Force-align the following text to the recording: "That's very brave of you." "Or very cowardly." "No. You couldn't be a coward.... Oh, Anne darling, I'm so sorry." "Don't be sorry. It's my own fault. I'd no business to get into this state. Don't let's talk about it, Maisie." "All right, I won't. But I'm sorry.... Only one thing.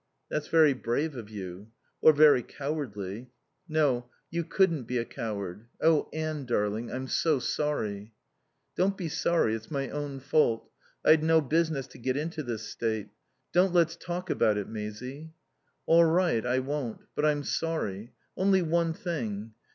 "That's 0.29 0.47
very 0.47 0.73
brave 0.73 1.15
of 1.15 1.29
you." 1.29 1.69
"Or 2.01 2.11
very 2.11 2.41
cowardly." 2.41 3.29
"No. 3.69 4.09
You 4.31 4.43
couldn't 4.43 4.85
be 4.85 4.97
a 4.97 5.05
coward.... 5.05 5.67
Oh, 5.79 6.09
Anne 6.11 6.45
darling, 6.45 6.91
I'm 6.91 7.07
so 7.07 7.37
sorry." 7.37 8.11
"Don't 8.75 8.97
be 8.97 9.07
sorry. 9.07 9.53
It's 9.53 9.69
my 9.69 9.89
own 9.89 10.19
fault. 10.19 10.67
I'd 11.05 11.23
no 11.23 11.39
business 11.39 11.85
to 11.89 11.99
get 11.99 12.17
into 12.17 12.41
this 12.41 12.63
state. 12.63 13.09
Don't 13.53 13.73
let's 13.75 13.95
talk 13.95 14.31
about 14.31 14.57
it, 14.57 14.67
Maisie." 14.67 15.33
"All 15.85 16.05
right, 16.05 16.43
I 16.47 16.57
won't. 16.57 17.01
But 17.13 17.25
I'm 17.25 17.43
sorry.... 17.43 18.11
Only 18.35 18.63
one 18.63 18.93
thing. 18.93 19.51